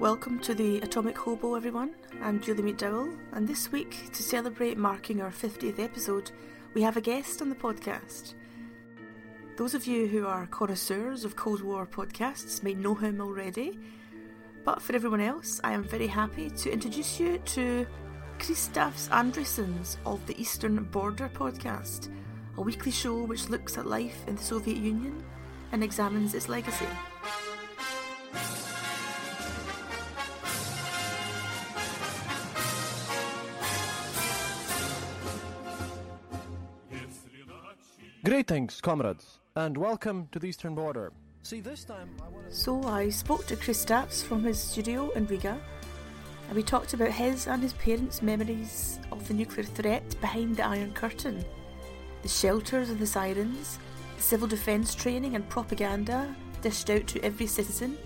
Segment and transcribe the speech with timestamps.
[0.00, 1.94] Welcome to the Atomic Hobo, everyone.
[2.22, 6.30] I'm Julie McDowell, and this week, to celebrate marking our 50th episode,
[6.72, 8.32] we have a guest on the podcast.
[9.58, 13.78] Those of you who are connoisseurs of Cold War podcasts may know him already,
[14.64, 17.86] but for everyone else, I am very happy to introduce you to
[18.38, 22.08] Kristaps Andrejsons of the Eastern Border podcast,
[22.56, 25.22] a weekly show which looks at life in the Soviet Union
[25.72, 26.88] and examines its legacy.
[38.40, 41.12] Greetings, comrades, and welcome to the Eastern Border.
[41.42, 42.56] See, this time I want to.
[42.56, 45.60] So I spoke to Kristaps from his studio in Riga,
[46.48, 50.64] and we talked about his and his parents' memories of the nuclear threat behind the
[50.64, 51.44] Iron Curtain,
[52.22, 53.78] the shelters of the sirens,
[54.16, 57.98] the civil defence training and propaganda dished out to every citizen,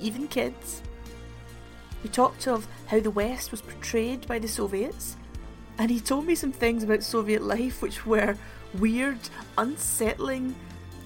[0.00, 0.80] even kids.
[2.02, 5.18] We talked of how the West was portrayed by the Soviets,
[5.76, 8.38] and he told me some things about Soviet life which were
[8.78, 9.18] weird,
[9.58, 10.54] unsettling,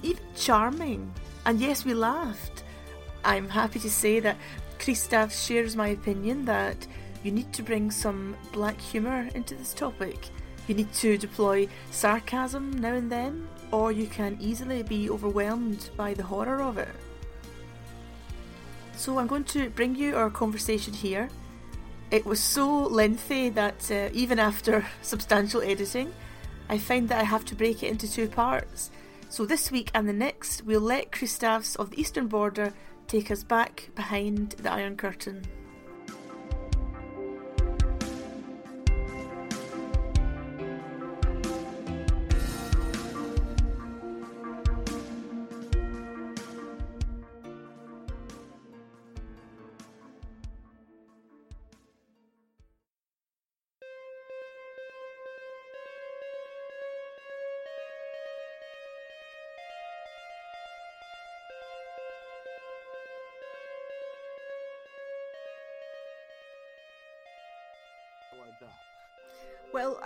[0.03, 1.13] even charming.
[1.45, 2.63] And yes, we laughed.
[3.23, 4.37] I'm happy to say that
[4.79, 6.87] Kristaps shares my opinion that
[7.23, 10.29] you need to bring some black humour into this topic.
[10.67, 16.13] You need to deploy sarcasm now and then, or you can easily be overwhelmed by
[16.13, 16.95] the horror of it.
[18.95, 21.29] So I'm going to bring you our conversation here.
[22.11, 26.13] It was so lengthy that uh, even after substantial editing,
[26.69, 28.91] I find that I have to break it into two parts.
[29.29, 32.73] So this week and the next, we'll let Kristaps of the Eastern Border
[33.07, 35.43] take us back behind the Iron Curtain.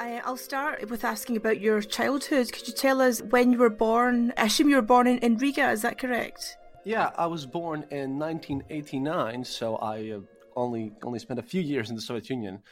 [0.02, 2.52] Well, I, will start with asking about your childhood.
[2.52, 4.34] Could you tell us when you were born?
[4.36, 6.58] I assume you were born in, in Riga, is that correct?
[6.84, 10.20] Yeah, I was born in 1989, so I uh,
[10.56, 12.64] only only spent a few years in the Soviet Union.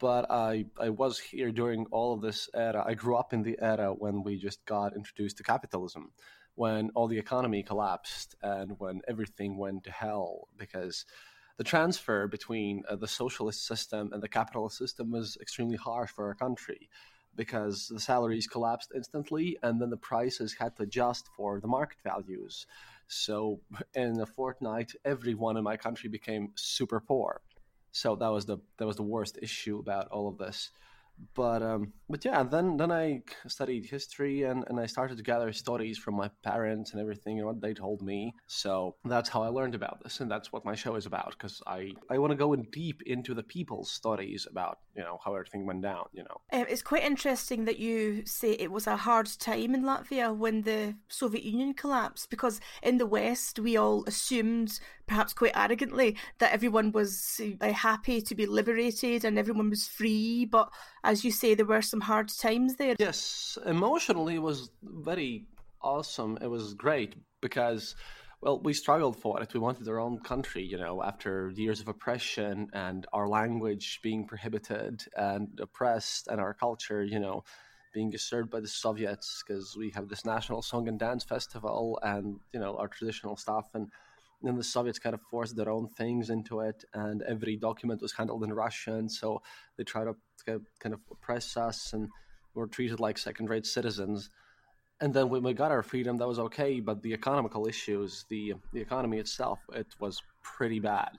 [0.00, 2.82] But I, I was here during all of this era.
[2.84, 6.10] I grew up in the era when we just got introduced to capitalism,
[6.56, 11.04] when all the economy collapsed and when everything went to hell because
[11.56, 16.26] the transfer between uh, the socialist system and the capitalist system was extremely harsh for
[16.26, 16.88] our country
[17.36, 21.98] because the salaries collapsed instantly and then the prices had to adjust for the market
[22.02, 22.66] values.
[23.08, 23.60] So
[23.94, 27.40] in a fortnight, everyone in my country became super poor.
[27.92, 30.70] So that was the that was the worst issue about all of this
[31.34, 35.52] but um, but yeah, then then I studied history and, and I started to gather
[35.52, 38.34] stories from my parents and everything and what they told me.
[38.46, 41.30] So that's how I learned about this, and that's what my show is about.
[41.30, 45.18] Because I I want to go in deep into the people's stories about you know
[45.24, 46.04] how everything went down.
[46.12, 49.82] You know, um, it's quite interesting that you say it was a hard time in
[49.82, 55.56] Latvia when the Soviet Union collapsed, because in the West we all assumed, perhaps quite
[55.56, 60.70] arrogantly, that everyone was uh, happy to be liberated and everyone was free, but
[61.04, 62.96] as you say, there were some hard times there.
[62.98, 65.44] Yes, emotionally, it was very
[65.80, 66.38] awesome.
[66.40, 67.94] It was great because,
[68.40, 69.52] well, we struggled for it.
[69.52, 74.26] We wanted our own country, you know, after years of oppression and our language being
[74.26, 77.44] prohibited and oppressed, and our culture, you know,
[77.92, 82.40] being usurped by the Soviets because we have this national song and dance festival and,
[82.52, 83.68] you know, our traditional stuff.
[83.74, 83.88] And
[84.46, 88.12] then the Soviets kind of forced their own things into it, and every document was
[88.12, 89.08] handled in Russian.
[89.08, 89.42] So
[89.76, 90.04] they tried
[90.46, 92.08] to kind of oppress us, and
[92.54, 94.30] we were treated like second-rate citizens.
[95.00, 96.80] And then when we got our freedom, that was okay.
[96.80, 101.16] But the economical issues, the the economy itself, it was pretty bad.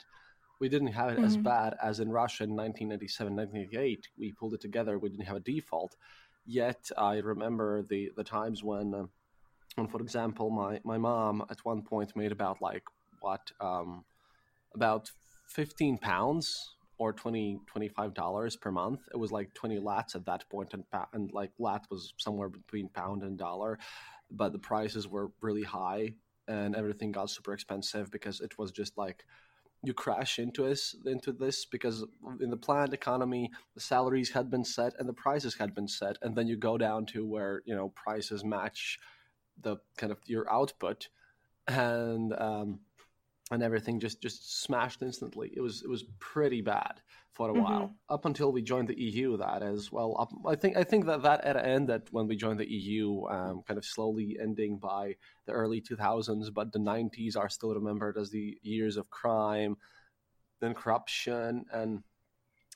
[0.59, 1.25] We didn't have it mm-hmm.
[1.25, 4.07] as bad as in Russia in 1997, 1988.
[4.17, 4.97] We pulled it together.
[4.97, 5.95] We didn't have a default.
[6.45, 8.93] Yet I remember the the times when.
[8.93, 9.05] Uh,
[9.77, 12.83] and for example, my, my mom at one point made about like
[13.19, 14.05] what um,
[14.73, 15.11] about
[15.47, 19.01] 15 pounds or 20 25 dollars per month.
[19.13, 20.83] It was like 20 lats at that point and,
[21.13, 23.79] and like lat was somewhere between pound and dollar
[24.31, 26.13] but the prices were really high
[26.47, 29.23] and everything got super expensive because it was just like
[29.83, 32.05] you crash into this into this because
[32.41, 36.17] in the planned economy the salaries had been set and the prices had been set
[36.21, 38.99] and then you go down to where you know prices match
[39.61, 41.09] the kind of your output.
[41.67, 42.79] And um,
[43.51, 45.51] and everything just just smashed instantly.
[45.55, 47.01] It was it was pretty bad
[47.31, 47.55] for a Mhm.
[47.55, 49.37] while up until we joined the EU.
[49.37, 52.59] That is well, up, I think I think that that era ended when we joined
[52.59, 55.15] the EU, um, kind of slowly ending by
[55.45, 56.49] the early 2000s.
[56.49, 59.77] But the 90s are still remembered as the years of crime
[60.61, 62.03] and corruption and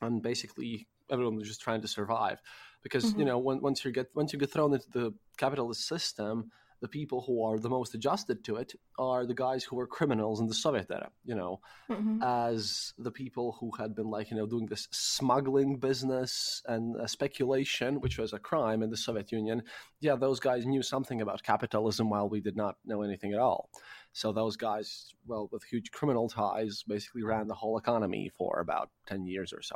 [0.01, 2.39] and basically everyone was just trying to survive
[2.83, 3.25] because you Mhm.
[3.25, 6.51] know when, once you get once you get thrown into the capitalist system
[6.81, 10.40] the people who are the most adjusted to it are the guys who were criminals
[10.40, 11.60] in the soviet era you know
[11.90, 12.20] Mhm.
[12.24, 17.08] as the people who had been like you know doing this smuggling business and uh,
[17.08, 19.64] speculation which was a crime in the soviet union.
[20.00, 23.70] Yeah those guys knew something about capitalism while we did not know anything at all.
[24.14, 28.90] So those guys well with huge criminal ties basically ran the whole economy for about
[29.08, 29.75] 10 years or so.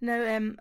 [0.00, 0.58] Now, um,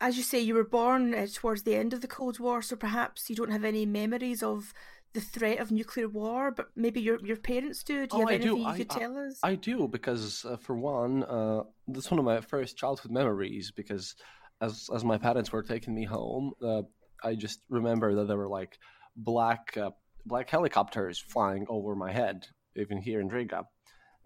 [0.00, 2.74] as you say, you were born uh, towards the end of the Cold War, so
[2.76, 4.74] perhaps you don't have any memories of
[5.14, 8.06] the threat of nuclear war, but maybe your your parents do.
[8.06, 8.44] Do you Oh, have I do.
[8.56, 9.38] anything you I- could tell us?
[9.42, 13.72] I do because, uh, for one, uh, that's one of my first childhood memories.
[13.74, 14.14] Because
[14.60, 16.82] as as my parents were taking me home, uh,
[17.22, 18.78] I just remember that there were like
[19.16, 19.90] black uh,
[20.24, 23.64] black helicopters flying over my head, even here in Riga,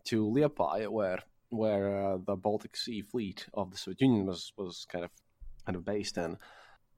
[0.05, 1.19] to Liepaja, where
[1.51, 5.11] where uh, the Baltic Sea Fleet of the Soviet Union was was kind of
[5.65, 6.37] kind of based in.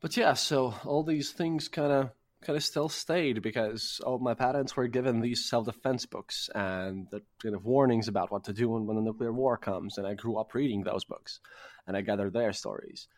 [0.01, 2.11] But yeah, so all these things kind of
[2.43, 7.23] kind of still stayed because all my parents were given these self-defense books and the
[7.43, 10.15] kind of warnings about what to do when, when the nuclear war comes and i
[10.15, 11.41] grew up reading those books
[11.87, 13.09] and i gathered their stories.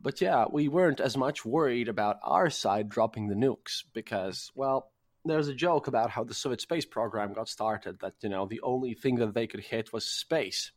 [0.00, 4.92] But yeah we weren't as much worried about our side dropping the nukes because well
[5.24, 8.60] there's a joke about how the soviet space program got started that you know the
[8.62, 10.72] only thing that they could hit was space.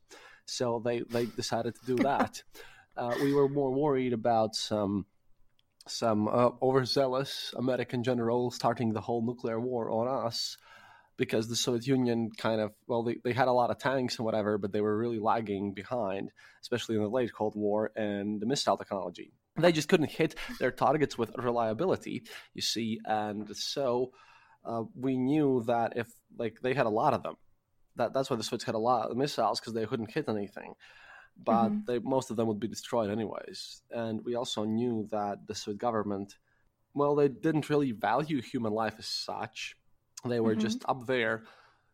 [0.46, 2.44] So they they decided to do that.
[2.98, 5.06] Uh, we were more worried about some
[5.88, 10.58] some uh, overzealous American general starting the whole nuclear war on us
[11.18, 14.26] because the Soviet Union kind of, well, they, they had a lot of tanks and
[14.26, 16.32] whatever, but they were really lagging behind,
[16.62, 19.32] especially in the late Cold War and the missile technology.
[19.58, 22.24] They just couldn't hit their targets with reliability,
[22.54, 24.12] you see, and so
[24.66, 26.08] uh, we knew that if,
[26.38, 27.36] like, they had a lot of them.
[27.98, 30.74] That, that's why the Soviets had a lot of missiles because they couldn't hit anything
[31.38, 31.86] but Mhm.
[31.86, 33.82] they, most of them would be destroyed anyways.
[33.92, 36.38] And we also knew that the Soviet government,
[36.94, 39.76] well, they didn't really value human life as such.
[40.26, 40.62] They were Mhm.
[40.62, 41.44] just up there,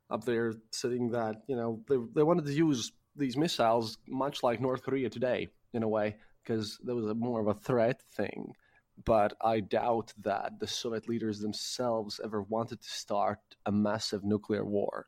[0.10, 4.62] up there, sitting that you know they they wanted to use these missiles much like
[4.62, 8.54] North Korea today in a way because there was a more of a threat thing.
[9.06, 14.66] But I doubt that the Soviet leaders themselves ever wanted to start a massive nuclear
[14.66, 15.08] war.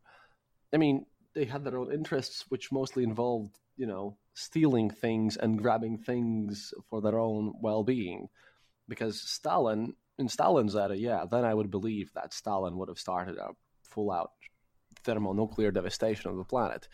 [0.73, 1.05] I mean,
[1.39, 6.73] they had their own interests, which mostly involved, you know, stealing things and grabbing things
[6.89, 8.27] for their own well-being.
[8.89, 13.37] Because Stalin, in Stalin's era, yeah, then I would believe that Stalin would have started
[13.37, 13.51] a
[13.83, 14.31] full-out
[15.05, 16.89] thermonuclear devastation of the planet,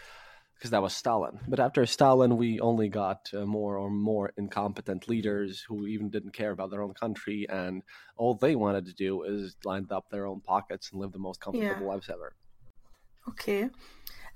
[0.54, 1.40] because that was Stalin.
[1.48, 6.34] But after Stalin, we only got uh, more or more incompetent leaders who even didn't
[6.34, 7.82] care about their own country, and
[8.16, 11.42] all they wanted to do is line up their own pockets and live the most
[11.42, 11.94] comfortable Yeah.
[11.94, 12.36] lives ever.
[13.28, 13.70] Okay.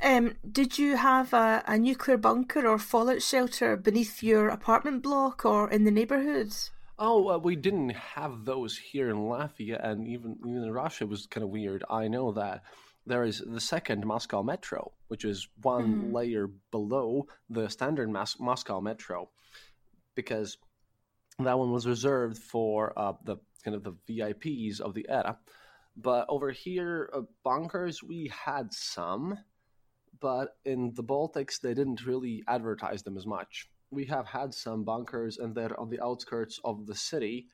[0.02, 5.44] Um, did you have a, a nuclear bunker or fallout shelter beneath your apartment block
[5.44, 6.54] or in the neighborhood?
[6.98, 11.10] Oh, uh, we didn't have those here in Latvia, and even even in Russia it
[11.10, 11.84] was kind of weird.
[11.90, 12.64] I know that
[13.06, 16.14] there is the second Moscow Metro, which is one Mhm.
[16.14, 19.30] layer below the standard Mas- Moscow Metro,
[20.16, 20.58] because
[21.40, 25.40] that one was reserved for uh, the kind of the VIPs of the era.
[25.96, 29.38] But over here, uh, bunkers we had some,
[30.22, 33.70] but in the Baltics they didn't really advertise them as much.
[33.92, 37.48] We have had some bunkers, and they're on the outskirts of the city,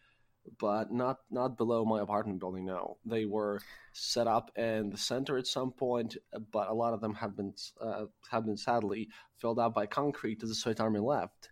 [0.60, 2.66] but not not below my apartment building.
[2.66, 3.62] No, they were
[3.94, 6.18] set up in the center at some point,
[6.52, 9.08] but a lot of them have been uh, have been sadly
[9.38, 11.50] filled out by concrete as the Soviet army left.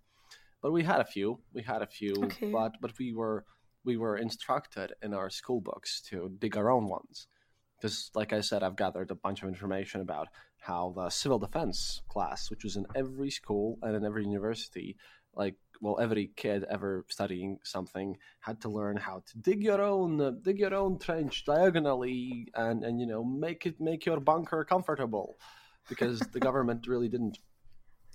[0.61, 1.39] But we had a few.
[1.53, 2.51] We had a few, Okay.
[2.51, 3.45] but but we were
[3.85, 7.27] we were instructed in our school books to dig our own ones.
[7.77, 10.29] Because, like I said, I've gathered a bunch of information about
[10.63, 14.95] how the civil defense class, which was in every school and in every university,
[15.35, 20.21] like well, every kid ever studying something had to learn how to dig your own
[20.21, 24.63] uh, dig your own trench diagonally and and you know make it make your bunker
[24.63, 25.37] comfortable,
[25.89, 27.39] because the government really didn't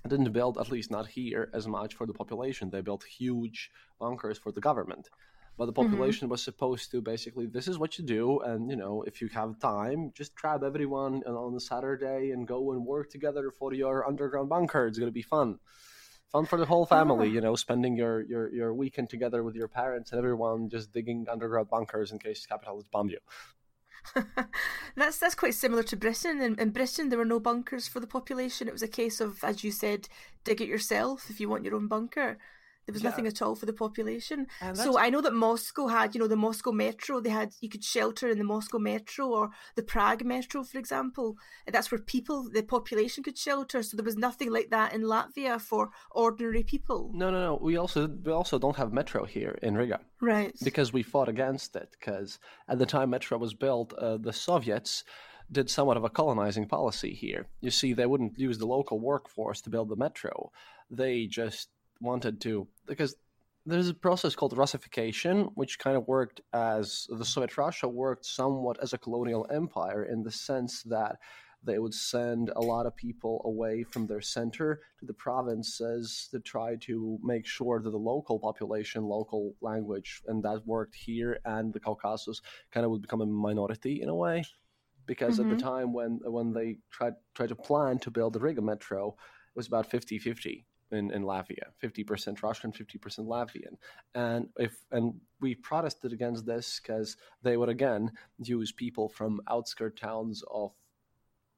[0.07, 2.69] didn't build at least not here as much for the population.
[2.69, 5.09] They built huge bunkers for the government
[5.59, 5.81] but the Mhm.
[5.83, 9.27] population was supposed to basically this is what you do and you know if you
[9.39, 13.69] have time just grab everyone on- on a saturday and go and work together for
[13.81, 15.49] your underground bunker it's going to be fun
[16.33, 17.35] fun for the whole family Ah.
[17.35, 21.19] you know spending your, your your weekend together with your parents and everyone just digging
[21.35, 23.21] underground bunkers in case capitalists bomb you
[24.95, 26.41] that's that's quite similar to Britain.
[26.41, 28.67] In, in Britain, there were no bunkers for the population.
[28.67, 30.07] It was a case of, as you said,
[30.45, 32.37] dig it yourself if you want your own bunker.
[32.85, 33.09] There was yeah.
[33.09, 34.47] nothing at all for the population.
[34.73, 37.19] So I know that Moscow had, you know, the Moscow Metro.
[37.19, 41.35] They had you could shelter in the Moscow Metro or the Prague Metro, for example.
[41.67, 43.83] That's where people, the population, could shelter.
[43.83, 47.11] So there was nothing like that in Latvia for ordinary people.
[47.13, 47.59] No, no, no.
[47.61, 50.55] We also we also don't have metro here in Riga, right?
[50.63, 51.89] Because we fought against it.
[51.99, 55.03] Because at the time metro was built, uh, the Soviets
[55.51, 57.47] did somewhat of a colonizing policy here.
[57.61, 60.51] You see, they wouldn't use the local workforce to build the metro.
[60.91, 61.69] They just
[61.99, 63.15] wanted to because
[63.65, 68.77] there's a process called Russification, which kind of worked as the Soviet Russia worked somewhat
[68.81, 71.17] as a colonial empire in the sense that
[71.63, 76.39] they would send a lot of people away from their center to the provinces to
[76.39, 81.73] try to make sure that the local population, local language, and that worked here and
[81.73, 82.41] the Caucasus
[82.71, 84.43] kind of would become a minority in a way.
[85.05, 85.51] Because mm-hmm.
[85.51, 85.75] at the mm-hmm.
[85.75, 89.67] time when when they tried tried to plan to build the Riga metro, it was
[89.67, 93.77] about 50 50 in, in Latvia, 50% Russian, 50% Latvian.
[94.15, 99.99] And if and we protested against this because they would again use people from outskirt
[99.99, 100.71] towns of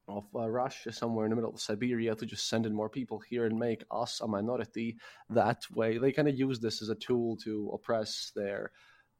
[0.08, 3.20] of uh, Russia, somewhere in the middle of Siberia, to just send in more people
[3.20, 4.96] here and make us a minority.
[5.30, 8.72] That way, they kind of use this as a tool to oppress their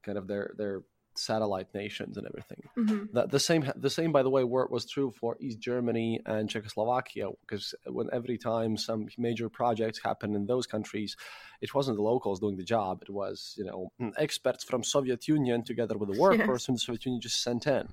[0.02, 0.82] kind of their their
[1.22, 2.62] satellite nations and everything.
[2.76, 3.04] Mm-hmm.
[3.12, 7.28] The, the, same, the same, by the way, was true for East Germany and Czechoslovakia,
[7.40, 11.16] because when every time some major projects happened in those countries,
[11.60, 15.62] it wasn't the locals doing the job; it was you know experts from Soviet Union
[15.62, 17.88] together with the workforce from the Soviet Union just sent in.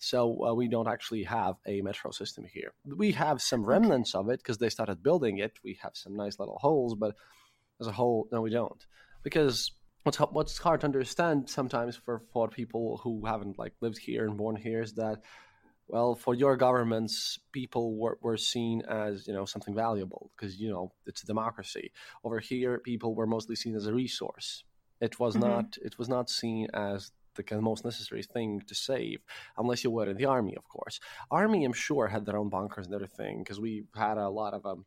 [0.00, 2.72] So uh, we don't actually have a metro system here.
[2.84, 5.58] We have some remnants of it because they started building it.
[5.64, 7.16] We have some nice little holes, but
[7.80, 8.86] as a whole, no, we don't
[9.22, 14.26] because what's what's hard to understand sometimes for for people who haven't like lived here
[14.26, 15.18] and born here is that
[15.88, 20.70] well for your governments people were, were seen as you know something valuable because you
[20.70, 21.92] know it's a democracy
[22.24, 24.64] over here people were mostly seen as a resource
[25.00, 25.48] it was mm-hmm.
[25.48, 27.12] not it was not seen as
[27.46, 29.20] the most necessary thing to save,
[29.56, 31.00] unless you were in the army, of course.
[31.30, 34.66] Army, I'm sure, had their own bunkers and everything because we had a lot of
[34.66, 34.84] um,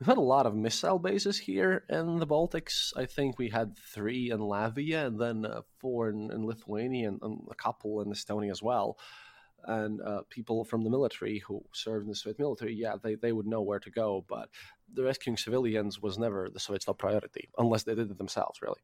[0.00, 2.96] We've had a lot of missile bases here in the Baltics.
[2.96, 7.18] I think we had three in Latvia and then uh, four in, in Lithuania and,
[7.20, 8.98] and, a couple in Estonia as well.
[9.64, 13.32] And uh, people from the military who served in the Soviet military, yeah, they, they
[13.32, 14.24] would know where to go.
[14.26, 14.48] But
[14.90, 18.80] the rescuing civilians was never the Soviets' top priority, unless they did it themselves, really.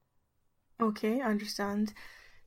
[0.83, 1.95] Okay, I understand.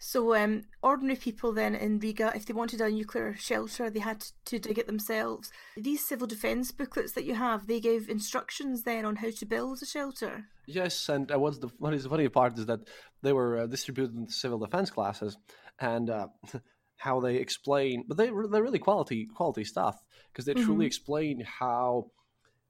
[0.01, 4.25] So, um, ordinary people then in Riga, if they wanted a nuclear shelter, they had
[4.45, 5.51] to dig it themselves.
[5.75, 9.81] These civil defence booklets that you have, they gave instructions then on how to build
[9.81, 10.45] a shelter.
[10.65, 12.79] Yes, and uh, what's the what is the funny part is that
[13.23, 15.37] they were uh, distributed in civil defence classes,
[15.79, 16.27] and uh,
[16.95, 20.01] how they explain, but they they're really quality quality stuff
[20.31, 20.63] because they mm-hmm.
[20.63, 22.11] truly explain how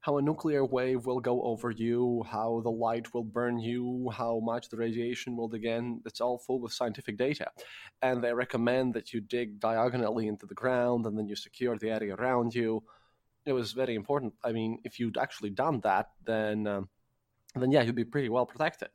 [0.00, 4.40] how a nuclear wave will go over you, how the light will burn you, how
[4.42, 6.00] much the radiation will again.
[6.06, 7.50] It's all full with scientific data.
[8.00, 11.90] And they recommend that you dig diagonally into the ground and then you secure the
[11.90, 12.82] area around you.
[13.44, 14.34] It was very important.
[14.42, 16.88] I mean, if you'd actually done that, then um,
[17.54, 18.90] then yeah, you'd be pretty well protected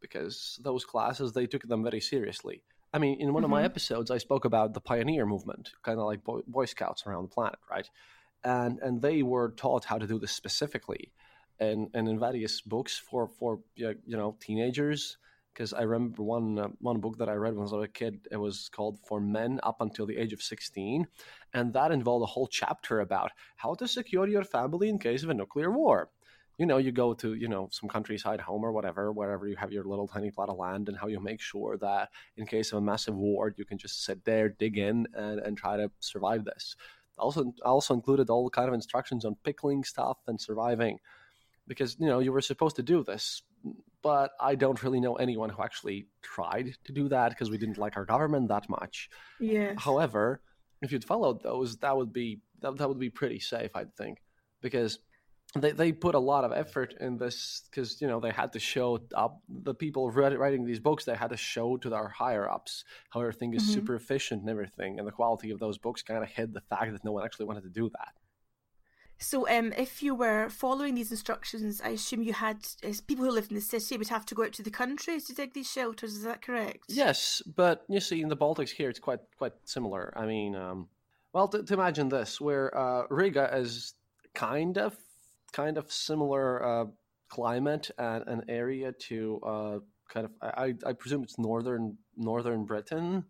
[0.00, 2.62] because those classes they took them very seriously.
[2.92, 3.44] I mean, in one mm-hmm.
[3.44, 3.66] of my mm-hmm.
[3.66, 7.34] episodes, I spoke about the pioneer movement, kind of like Boy, Boy Scouts around the
[7.34, 7.88] planet, right?
[8.44, 11.12] And and they were taught how to do this specifically,
[11.58, 15.18] and and in various books for for you know teenagers.
[15.52, 18.26] Because I remember one uh, one book that I read when I was a kid.
[18.30, 21.06] It was called "For Men Up Until the Age of 16,"
[21.52, 25.30] and that involved a whole chapter about how to secure your family in case of
[25.30, 26.10] a nuclear war
[26.58, 29.72] you know, you go to, you know, some countryside home or whatever, wherever you have
[29.72, 32.78] your little tiny plot of land, and how you make sure that in case of
[32.78, 36.44] a massive war, you can just sit there, dig in, and, and try to survive
[36.44, 36.76] this
[37.18, 40.98] also also included all kind of instructions on pickling stuff and surviving.
[41.66, 43.42] Because you know you were supposed to do this
[44.02, 47.78] but i don't really know anyone who actually tried to do that because we didn't
[47.78, 49.08] like our government that much.
[49.40, 50.42] Yeah however
[50.82, 54.18] if you'd followed those that would be that, that would be pretty safe I'd think.
[54.60, 54.98] Because
[55.56, 58.58] they, they put a lot of effort in this because you know they had to
[58.58, 62.84] show up the people writing these books they had to show to their higher ups
[63.10, 63.74] how everything is mm-hmm.
[63.74, 66.92] super efficient and everything and the quality of those books kind of hid the fact
[66.92, 68.14] that no one actually wanted to do that.
[69.18, 73.30] So um, if you were following these instructions i assume you had as people who
[73.30, 75.70] lived in the city would have to go out to the country to dig these
[75.70, 76.84] shelters is that correct?
[76.88, 80.12] Yes but you see in the baltics here it's quite quite similar.
[80.16, 80.88] I mean um,
[81.32, 83.94] well to, to imagine this where uh, riga is
[84.34, 84.96] kind of
[85.54, 86.86] kind of similar uh,
[87.28, 89.78] climate and an area to uh,
[90.12, 93.24] kind of I, I presume it's northern northern Britain.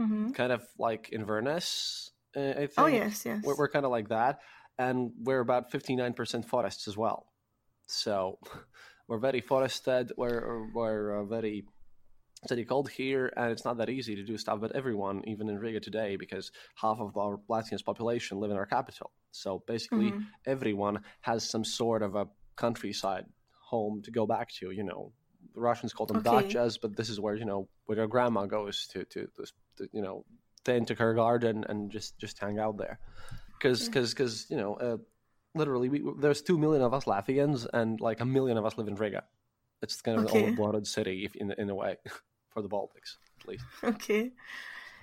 [0.00, 0.32] Mhm.
[0.32, 2.12] kind of like Inverness.
[2.36, 2.72] I think.
[2.78, 3.42] Oh yes, yes.
[3.44, 4.38] We're, we're kind of like that,
[4.78, 7.26] and we're about fifty nine percent forests as well.
[7.86, 8.38] So
[9.08, 10.12] we're very forested.
[10.16, 11.64] We're we're uh, very
[12.46, 14.60] city called here, and it's not that easy to do stuff.
[14.60, 18.66] But everyone, even in Riga today, because half of our Latvians population live in our
[18.66, 20.22] capital, so basically Mhm.
[20.46, 23.26] everyone has some sort of a countryside
[23.70, 24.70] home to go back to.
[24.70, 25.12] You know,
[25.54, 26.30] the Russians call them Okay.
[26.30, 29.44] dachas, but this is where you know where your grandma goes to to, to,
[29.76, 30.24] to you know
[30.64, 32.98] tend to her garden and just just hang out there.
[33.58, 34.74] Because because because you know.
[34.74, 34.96] Uh,
[35.54, 38.86] Literally, we, there's two million of us Latvians, and like a million of us live
[38.86, 39.24] in Riga.
[39.82, 40.38] It's kind of Okay.
[40.38, 41.96] an overbloated city, if in in a way,
[42.58, 43.64] for the Baltics at least.
[43.84, 44.32] Okay.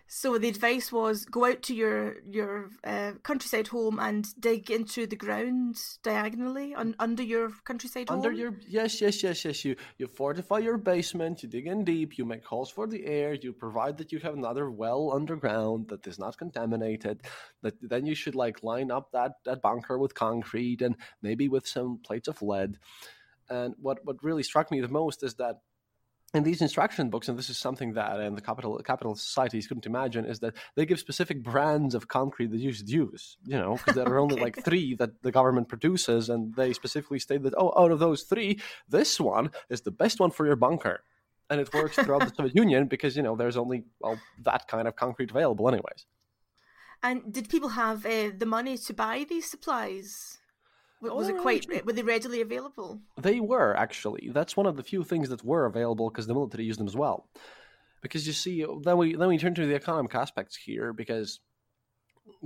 [0.07, 5.07] So the advice was go out to your your uh, countryside home and dig into
[5.07, 8.39] the ground diagonally un- under your countryside Under home.
[8.39, 9.65] your yes, yes, yes, yes.
[9.65, 11.41] You you fortify your basement.
[11.41, 12.19] You dig in deep.
[12.19, 13.33] You make holes for the air.
[13.33, 17.23] You provide that you have another well underground that is not contaminated.
[17.63, 21.65] That then you should like line up that that bunker with concrete and maybe with
[21.65, 22.77] some plates of lead.
[23.49, 25.61] And what what really struck me the most is that
[26.35, 29.85] in these instruction books, and this is something that in the capital capital societies couldn't
[29.85, 33.37] imagine, is that they give specific brands of concrete that you should use.
[33.45, 34.41] You know, because there are only Okay.
[34.41, 38.23] like three that the government produces, and they specifically state that oh, out of those
[38.23, 41.03] three, this one is the best one for your bunker,
[41.49, 44.87] and it works throughout the Soviet Union because you know there's only well that kind
[44.87, 46.05] of concrete available, anyways.
[47.03, 50.39] And did people have uh, the money to buy these supplies?
[51.01, 51.85] W- Was Oh, it quite?
[51.85, 53.01] Were they readily available?
[53.21, 54.29] They were actually.
[54.33, 56.95] That's one of the few things that were available because the military used them as
[56.95, 57.29] well.
[58.01, 61.39] Because you see, then we then we turn to the economic aspects here because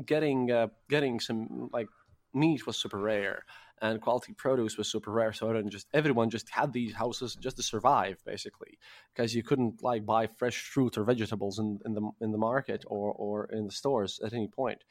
[0.06, 1.88] getting uh, getting some like
[2.34, 3.44] meat was super rare
[3.82, 5.34] and quality produce was super rare.
[5.34, 8.78] So then just everyone just had these houses just to survive basically
[9.14, 12.84] because you couldn't like buy fresh fruit or vegetables in, in the in the market
[12.88, 14.84] or or in the stores at any point.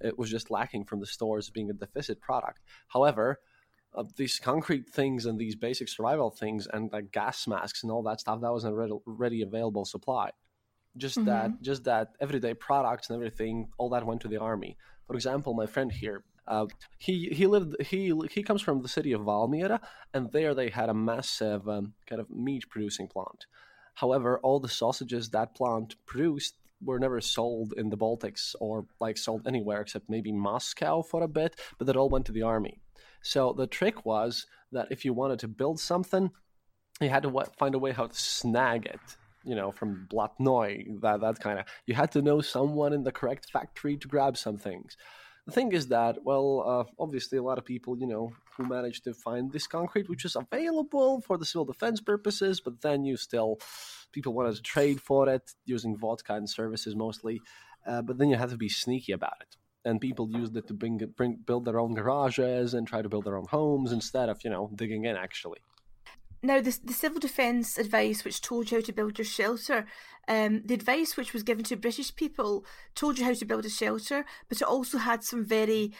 [0.00, 2.60] It was just lacking from the stores being a deficit product.
[2.88, 3.40] However,
[3.94, 8.02] uh, these concrete things and these basic survival things and like gas masks and all
[8.02, 10.30] that stuff that was a ready, ready available supply
[10.96, 15.14] just that just that everyday products and everything all that went to the army for
[15.14, 16.66] example my friend here uh,
[16.98, 19.80] he he lived he he comes from the city of Valmiera
[20.14, 23.46] and there they had a massive um, kind of meat producing plant
[23.94, 29.16] however all the sausages that plant produced were never sold in the Baltics or like
[29.16, 32.80] sold anywhere except maybe Moscow for a bit but that all went to the army
[33.26, 36.30] so the trick was that if you wanted to build something,
[37.00, 39.00] you had to find a way how to snag it.
[39.44, 41.66] You know, from Blatnoy, that that kind of.
[41.86, 44.96] You had to know someone in the correct factory to grab some things.
[45.46, 49.04] The thing is that, well, uh, obviously, a lot of people, you know, who managed
[49.04, 53.16] to find this concrete, which was available for the civil defense purposes, but then you
[53.16, 53.60] still,
[54.10, 57.40] people wanted to trade for it using vodka and services mostly,
[57.86, 59.56] uh, but then you had to be sneaky about it.
[59.84, 63.24] And people used it to bring, bring build their own garages and try to build
[63.24, 65.60] their own homes instead of you know digging in actually.
[66.42, 69.86] Now, the, the civil defence advice, which told you how to build your shelter,
[70.28, 73.70] um, the advice which was given to British people told you how to build a
[73.70, 75.92] shelter, but it also had some very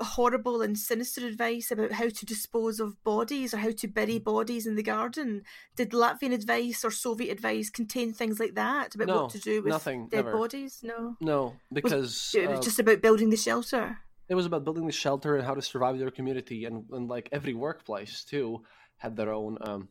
[0.00, 4.64] horrible and sinister advice about how to dispose of bodies or how to bury bodies
[4.66, 5.42] in the garden.
[5.76, 9.60] Did Latvian advice or Soviet advice contain things like that about No, what to do
[9.62, 10.38] with nothing, dead never.
[10.38, 10.80] bodies?
[10.82, 11.16] No.
[11.20, 13.98] no because It was uh, just about building the shelter.
[14.28, 17.28] it was about building the shelter and how to survive your community and, and like
[17.32, 18.62] every workplace too
[18.98, 19.88] had their own um,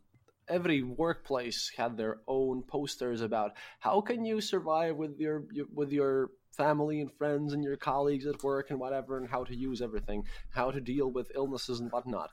[0.50, 5.92] every workplace had their own posters about how can you survive with your, your with
[5.92, 9.82] your family and friends and your colleagues at work and whatever and how to use
[9.82, 12.30] everything how to deal with illnesses and whatnot.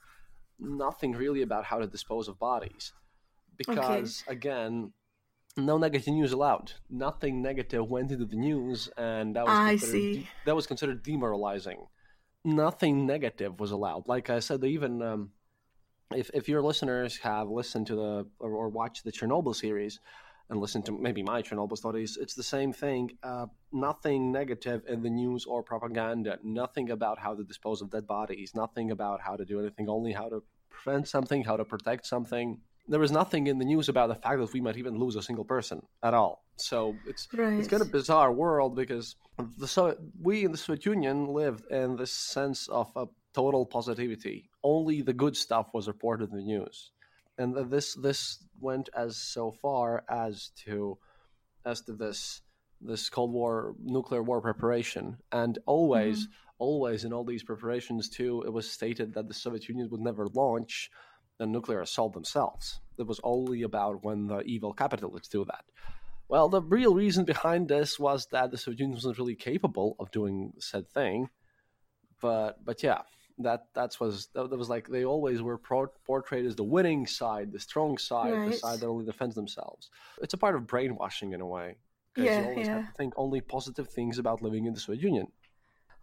[0.59, 2.93] Nothing really about how to dispose of bodies.
[3.57, 4.93] Because again
[5.57, 6.73] no negative news allowed.
[6.91, 10.13] Nothing negative went into the news and that was I considered see.
[10.15, 11.87] de- that was considered demoralizing.
[12.45, 14.07] Nothing negative was allowed.
[14.07, 15.31] Like I said, they even um,
[16.13, 20.01] if if your listeners have listened to the or, or watched the Chernobyl series
[20.51, 23.11] and listened to maybe my Chernobyl stories, it's the same thing.
[23.23, 26.39] Uh, nothing negative in the news or propaganda.
[26.43, 28.53] Nothing about how to dispose of dead bodies.
[28.55, 29.89] Nothing about how to do anything.
[29.89, 32.61] Only how to prevent something, how to protect something.
[32.87, 35.23] There is nothing in the news about the fact that we might even lose a
[35.23, 36.45] single person at all.
[36.57, 37.59] So it's Right.
[37.59, 39.17] it's kind of bizarre world because
[39.59, 44.51] the so we in the Soviet Union lived in this sense of a total positivity.
[44.65, 46.91] Only the good stuff was reported in the news,
[47.39, 50.99] and this this went as so far as to
[51.65, 52.41] as to this
[52.81, 56.33] this Cold War nuclear war preparation, and always mm-hmm.
[56.59, 60.27] always in all these preparations too, it was stated that the Soviet Union would never
[60.29, 60.91] launch
[61.39, 62.81] a nuclear assault themselves.
[62.99, 65.65] It was only about when the evil capitalists do that.
[66.29, 70.11] Well, the real reason behind this was that the Soviet Union wasn't really capable of
[70.11, 71.29] doing said thing.
[72.21, 73.03] But but yeah,
[73.39, 77.59] that that was that was like they always were portrayed as the winning side, the
[77.59, 78.51] strong side, right.
[78.51, 79.91] the side that only defends themselves.
[80.23, 81.77] It's a part of brainwashing in a way.
[82.15, 82.77] Because yeah, you always yeah.
[82.77, 85.27] have to think only positive things about living in the Soviet Union.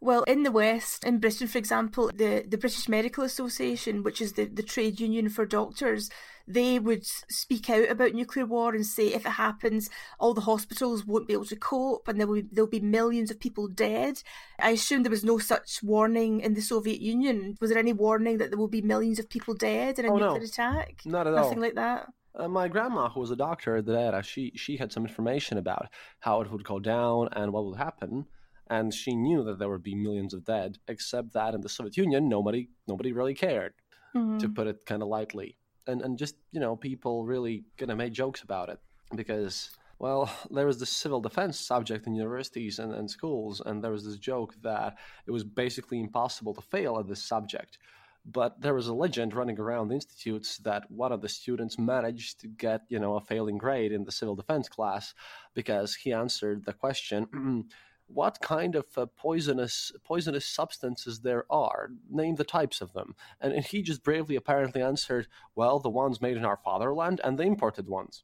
[0.03, 4.33] Well, in the West, in Britain, for example, the, the British Medical Association, which is
[4.33, 6.09] the, the trade union for doctors,
[6.47, 11.05] they would speak out about nuclear war and say if it happens, all the hospitals
[11.05, 14.23] won't be able to cope and there will be, there'll be millions of people dead.
[14.57, 17.55] I assume there was no such warning in the Soviet Union.
[17.61, 20.17] Was there any warning that there will be millions of people dead in a oh,
[20.17, 20.45] nuclear no.
[20.45, 21.01] attack?
[21.05, 21.43] Not at Nothing all.
[21.43, 22.07] Nothing like that.
[22.33, 25.59] Uh, my grandma, who was a doctor at the era, she she had some information
[25.59, 25.89] about
[26.21, 28.25] how it would go down and what would happen
[28.71, 30.79] and she knew that there would be millions of dead.
[30.87, 33.73] Except that in the Soviet Union, nobody nobody really cared,
[34.15, 34.39] mm-hmm.
[34.39, 37.97] to put it kind of lightly, and and just you know people really kind of
[37.97, 38.79] made jokes about it
[39.15, 43.91] because well, there was the civil defense subject in universities and, and schools, and there
[43.91, 47.77] was this joke that it was basically impossible to fail at this subject.
[48.25, 52.39] But there was a legend running around the institutes that one of the students managed
[52.41, 55.13] to get, you know, a failing grade in the civil defense class
[55.53, 57.67] because he answered the question
[58.13, 61.89] what kind of uh, poisonous poisonous substances there are.
[62.09, 63.15] Name the types of them.
[63.39, 67.37] And, and he just bravely apparently answered, "Well, the ones made in our fatherland and
[67.37, 68.23] the imported ones."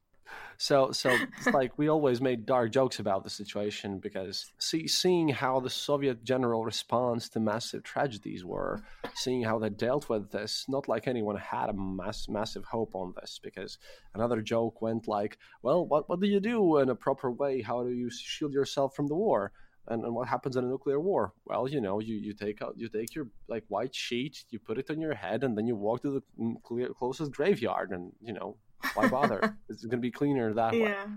[0.57, 5.29] So, so it's like we always made dark jokes about the situation because see, seeing
[5.29, 8.81] how the Soviet general response to massive tragedies were,
[9.15, 13.13] seeing how they dealt with this, not like anyone had a mass, massive hope on
[13.21, 13.39] this.
[13.41, 13.77] Because
[14.15, 17.61] another joke went like, "Well, what what do you do in a proper way?
[17.61, 19.51] How do you shield yourself from the war?"
[19.89, 21.33] And, and what happens in a nuclear war?
[21.45, 24.77] Well, you know, you, you take out you take your like white sheet, you put
[24.77, 28.57] it on your head, and then you walk to the closest graveyard, and you know
[28.93, 29.57] why bother?
[29.69, 30.83] it's going to be cleaner that yeah.
[30.83, 31.11] way.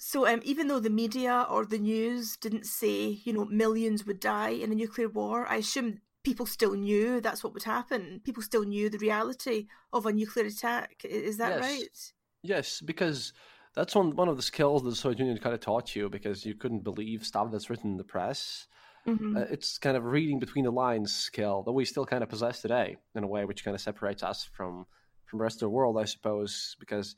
[0.00, 4.20] So, um, even though the media or the news didn't say, you know, millions would
[4.20, 8.20] die in a nuclear war, I assume people still knew that's what would happen.
[8.24, 11.02] People still knew the reality of a nuclear attack.
[11.04, 11.60] Is that yes.
[11.60, 12.12] right?
[12.42, 13.32] Yes, because
[13.78, 16.44] that's one one of the skills that the Soviet Union kind of taught you because
[16.44, 18.66] you couldn't believe stuff that's written in the press.
[19.06, 19.36] Mm-hmm.
[19.36, 22.60] Uh, it's kind of reading between the lines skill that we still kind of possess
[22.60, 24.84] today in a way which kind of separates us from
[25.26, 26.74] from the rest of the world, I suppose.
[26.80, 27.14] Because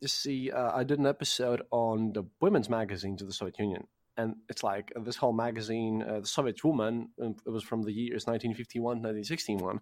[0.00, 3.86] you see, uh, I did an episode on the women's magazines of the Soviet Union,
[4.16, 7.92] and it's like this whole magazine, uh, the Soviet Woman, um, it was from the
[7.92, 9.80] years 1951, 1961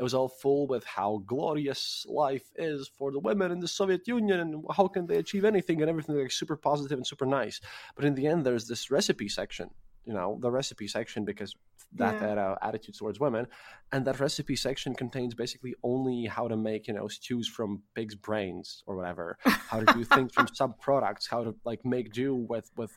[0.00, 4.08] it was all full with how glorious life is for the women in the Soviet
[4.08, 7.60] Union and how can they achieve anything and everything like super positive and super nice.
[7.94, 9.68] But in the end, there's this recipe section,
[10.06, 11.54] you know, the recipe section because
[11.96, 12.54] that yeah.
[12.62, 13.46] attitude towards women,
[13.92, 18.14] and that recipe section contains basically only how to make you know stews from pig's
[18.14, 22.34] brains or whatever, how to do things from sub products, how to like make do
[22.34, 22.96] with with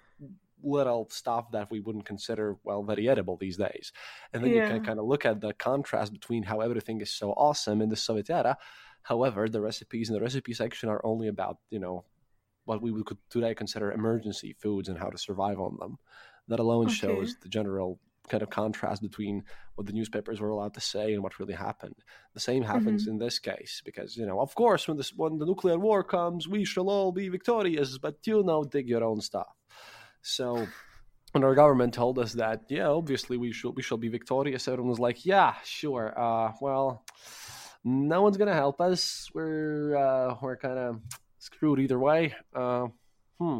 [0.63, 3.91] little stuff that we wouldn't consider well very edible these days
[4.33, 4.63] and then yeah.
[4.63, 7.89] you can kind of look at the contrast between how everything is so awesome in
[7.89, 8.57] the soviet era
[9.03, 12.05] however the recipes in the recipe section are only about you know
[12.65, 15.97] what we would today consider emergency foods and how to survive on them
[16.47, 16.93] that alone okay.
[16.93, 17.99] shows the general
[18.29, 19.43] kind of contrast between
[19.75, 21.95] what the newspapers were allowed to say and what really happened.
[22.33, 23.11] The same happens mm-hmm.
[23.11, 26.47] in this case because you know, of course, when this when the nuclear war comes,
[26.47, 27.97] we shall all be victorious.
[27.97, 29.53] But you know, dig your own stuff.
[30.23, 30.67] So
[31.33, 34.89] when our government told us that, yeah, obviously we should we shall be victorious, everyone
[34.89, 36.13] was like, yeah, sure.
[36.17, 37.05] Uh, well,
[37.83, 39.29] no one's gonna help us.
[39.33, 41.01] We're uh, we're kind of
[41.39, 42.33] screwed either way.
[42.55, 42.87] Uh,
[43.39, 43.59] hmm.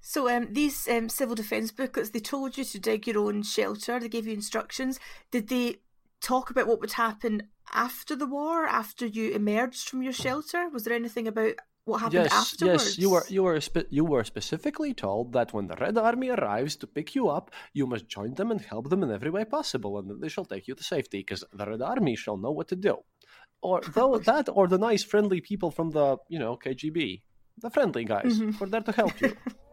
[0.00, 4.00] So um, these um, civil defence booklets, they told you to dig your own shelter.
[4.00, 4.98] They gave you instructions.
[5.30, 5.76] Did they
[6.20, 10.68] talk about what would happen after the war, after you emerged from your shelter?
[10.70, 12.84] Was there anything about what happened yes, afterwards?
[12.84, 16.30] Yes, you were you were spe- you were specifically told that when the Red Army
[16.30, 19.44] arrives to pick you up, you must join them and help them in every way
[19.44, 22.50] possible, and that they shall take you to safety, because the Red Army shall know
[22.50, 22.98] what to do.
[23.62, 27.22] Or though that, or the nice, friendly people from the you know KGB,
[27.58, 28.58] the friendly guys, mm-hmm.
[28.58, 29.36] were there to help you.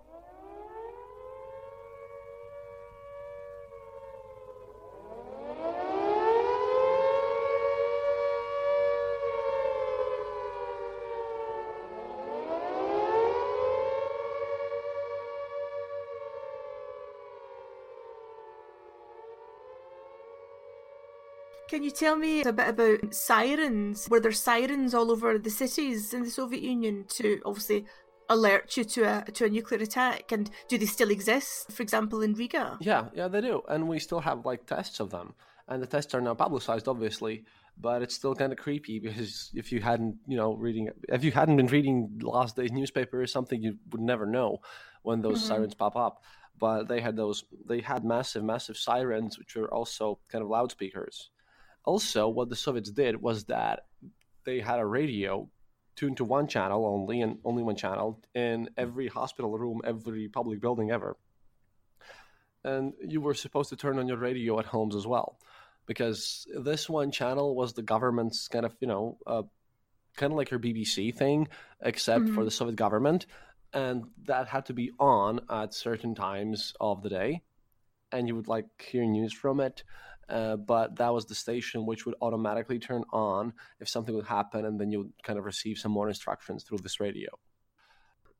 [21.78, 24.10] Can you tell me a bit about sirens?
[24.10, 27.86] Were there sirens all over the cities in the Soviet Union to obviously
[28.28, 30.32] alert you to a to a nuclear attack?
[30.32, 31.72] And do they still exist?
[31.72, 32.80] For example, in Riga?
[32.82, 35.36] Yeah, yeah, they do, and we still have like tests of them,
[35.68, 37.46] and the tests are now publicized, obviously.
[37.80, 41.32] but it's still kind of creepy because if you hadn't, you know, reading if you
[41.32, 44.58] hadn't been reading last day's newspaper or something, you would never know
[45.04, 45.48] when those mm-hmm.
[45.48, 46.24] sirens pop up.
[46.60, 51.30] But they had those, they had massive, massive sirens, which were also kind of loudspeakers.
[51.88, 53.86] Also, what the Soviets did was that
[54.44, 55.50] they had a radio
[55.96, 60.60] tuned to one channel only and only one channel in every hospital room, every public
[60.60, 61.16] building ever.
[62.66, 65.40] And you were supposed to turn on your radio at homes as well
[65.86, 69.44] because this one channel was the government's kind of you know uh,
[70.18, 71.48] kind of like your BBC thing,
[71.82, 72.36] except mm-hmm.
[72.36, 73.28] for the Soviet government,
[73.72, 77.44] and that had to be on at certain times of the day,
[78.12, 79.86] and you would like hear news from it.
[80.30, 84.66] Uh, but that was the station which would automatically turn on if something would happen,
[84.66, 87.30] and then you would kind of receive some more instructions through this radio.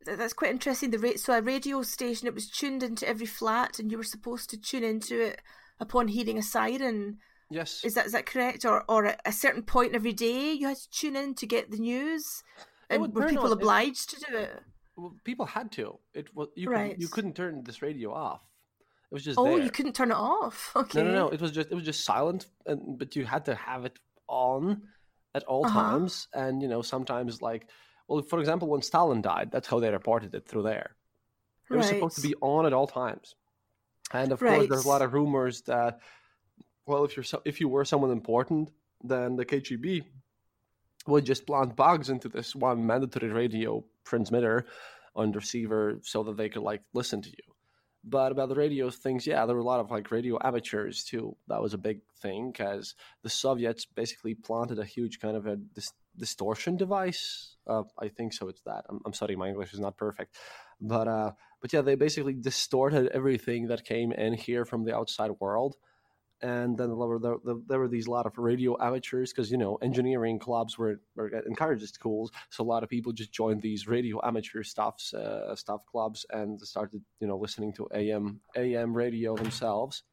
[0.06, 0.92] That's quite interesting.
[0.92, 4.04] The rate, so a radio station, it was tuned into every flat, and you were
[4.04, 5.42] supposed to tune into it
[5.80, 7.18] upon hearing a siren.
[7.50, 7.84] Yes.
[7.84, 8.66] Is that is that correct?
[8.66, 11.72] Or or at a certain point every day you had to tune in to get
[11.72, 12.44] the news?
[12.90, 14.64] And were people on, obliged it, to do it?
[14.96, 16.00] Well, people had to.
[16.14, 16.92] It was you right.
[16.92, 18.42] could, you couldn't turn this radio off.
[19.12, 19.60] It was just Oh, there.
[19.60, 20.72] you couldn't turn it off.
[20.76, 21.00] Okay.
[21.04, 21.30] No, no, no.
[21.30, 24.82] It was just it was just silent and but you had to have it on
[25.36, 25.82] at all uh-huh.
[25.82, 27.70] times and you know sometimes like
[28.08, 30.96] well for example when Stalin died that's how they reported it through there.
[31.70, 31.78] It right.
[31.78, 33.36] was supposed to be on at all times.
[34.14, 34.56] And of right.
[34.56, 36.00] course there's a lot of rumors that
[36.88, 38.72] well, if you're so, if you were someone important,
[39.04, 40.04] then the KGB
[41.06, 44.66] would just plant bugs into this one mandatory radio transmitter
[45.16, 47.54] on receiver so that they could like listen to you.
[48.10, 51.36] But about the radio things, yeah, there were a lot of like radio amateurs too.
[51.48, 55.58] That was a big thing because the Soviets basically planted a huge kind of a
[55.58, 57.58] dis- distortion device.
[57.68, 58.48] Uh, I think so.
[58.48, 58.86] It's that.
[58.88, 60.38] I'm, I'm, sorry, my English is not perfect,
[60.80, 65.32] but uh, but yeah, they basically distorted everything that came in here from the outside
[65.40, 65.76] world
[66.42, 69.76] and then there were, there, there were these lot of radio amateurs because you know
[69.82, 73.88] engineering clubs were, were encouraged at schools so a lot of people just joined these
[73.88, 79.36] radio amateur stuffs uh, stuff clubs and started you know listening to am am radio
[79.36, 80.04] themselves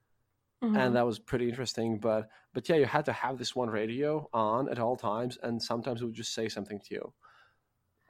[0.63, 0.77] mm-hmm.
[0.77, 4.29] and that was pretty interesting but but yeah you had to have this one radio
[4.33, 7.13] on at all times and sometimes it would just say something to you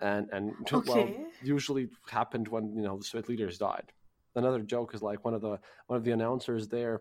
[0.00, 0.92] and and okay.
[0.92, 3.92] well usually happened when you know the soviet leaders died
[4.36, 7.00] another joke is like one of the one of the announcers there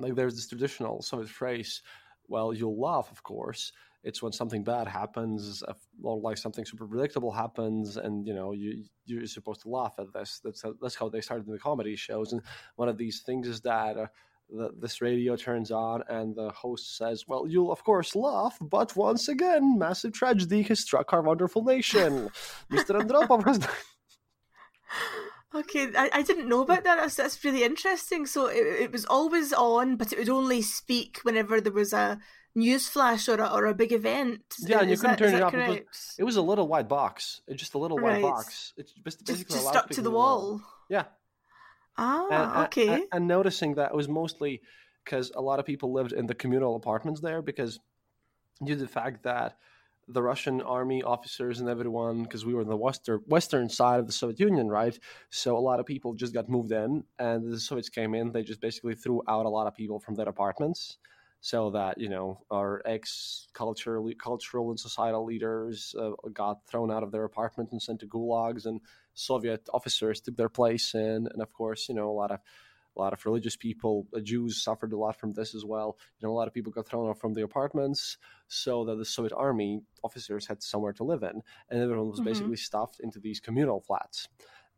[0.00, 1.82] like there's this traditional Soviet phrase,
[2.28, 3.72] well, you'll laugh, of course.
[4.02, 5.64] It's when something bad happens,
[6.02, 10.12] or like something super predictable happens, and you know you you're supposed to laugh at
[10.12, 10.40] this.
[10.44, 12.32] That's how, that's how they started in the comedy shows.
[12.32, 12.40] And
[12.76, 14.06] one of these things is that uh,
[14.48, 18.94] the, this radio turns on, and the host says, "Well, you'll of course laugh, but
[18.94, 22.30] once again, massive tragedy has struck our wonderful nation.
[22.70, 23.00] Mr.
[23.00, 23.58] Andropov has."
[25.60, 26.96] Okay, I, I didn't know about that.
[26.96, 28.26] That's, that's really interesting.
[28.26, 32.18] So it, it was always on, but it would only speak whenever there was a
[32.54, 34.42] news flash or a, or a big event.
[34.58, 35.54] Yeah, and you couldn't that, turn it off.
[35.54, 37.40] It was, it was, a little white box.
[37.46, 38.22] It's just a little right.
[38.22, 38.74] white box.
[38.76, 40.42] It's basically just, just stuck to the wall.
[40.42, 40.62] wall.
[40.88, 41.04] Yeah.
[41.96, 42.88] Ah, and, okay.
[42.88, 44.60] And, and noticing that it was mostly
[45.04, 47.78] because a lot of people lived in the communal apartments there because
[48.62, 49.56] due to the fact that
[50.08, 54.06] the Russian army officers and everyone, because we were in the western western side of
[54.06, 54.98] the Soviet Union, right?
[55.30, 58.32] So a lot of people just got moved in, and the Soviets came in.
[58.32, 60.98] They just basically threw out a lot of people from their apartments,
[61.40, 67.02] so that you know our ex cultural cultural and societal leaders uh, got thrown out
[67.02, 68.80] of their apartment and sent to gulags, and
[69.14, 72.40] Soviet officers took their place in, and of course, you know a lot of
[72.96, 75.98] a lot of religious people, uh, Jews suffered a lot from this as well.
[76.18, 78.16] You know, a lot of people got thrown out from the apartments
[78.48, 82.28] so that the Soviet army officers had somewhere to live in, and everyone was mm-hmm.
[82.28, 84.28] basically stuffed into these communal flats.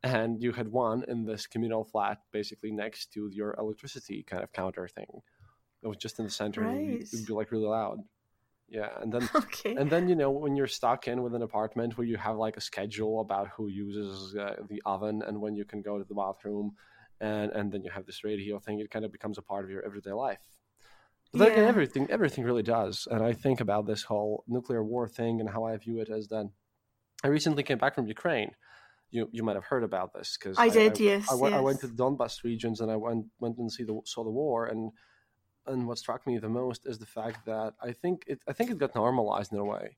[0.03, 4.53] And you had one in this communal flat, basically next to your electricity kind of
[4.53, 5.23] counter thing.
[5.83, 6.75] It was just in the center, right.
[6.75, 7.99] and it would be like really loud.
[8.69, 9.75] Yeah, and then okay.
[9.77, 12.57] and then you know when you're stuck in with an apartment where you have like
[12.57, 16.15] a schedule about who uses uh, the oven and when you can go to the
[16.15, 16.73] bathroom
[17.21, 19.71] and and then you have this radio thing it kind of becomes a part of
[19.71, 20.45] your everyday life
[21.33, 21.59] but yeah.
[21.59, 25.65] everything everything really does and i think about this whole nuclear war thing and how
[25.65, 26.51] i view it as then.
[27.25, 28.51] i recently came back from ukraine
[29.11, 31.53] you you might have heard about this because I, I, did I, yes, I, went,
[31.53, 31.59] yes.
[31.59, 34.31] I went to the donbas regions and i went went and see the saw the
[34.31, 34.93] war and
[35.67, 38.71] and what struck me the most is the fact that i think it i think
[38.71, 39.97] it got normalized in a way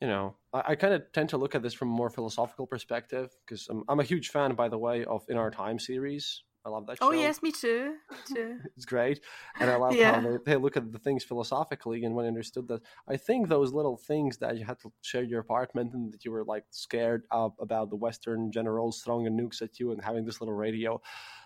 [0.00, 2.66] you know, I, I kind of tend to look at this from a more philosophical
[2.66, 6.42] perspective because I'm, I'm, a huge fan, by the way, of In Our Time series.
[6.64, 7.16] I love that oh, show.
[7.16, 7.94] Oh yes, me too.
[8.10, 8.58] Me too.
[8.76, 9.20] it's great,
[9.58, 10.20] and I love yeah.
[10.20, 12.04] how they, they look at the things philosophically.
[12.04, 15.22] And when I understood that, I think those little things that you had to share
[15.22, 19.62] your apartment and that you were like scared of, about the Western generals throwing nukes
[19.62, 21.00] at you and having this little radio,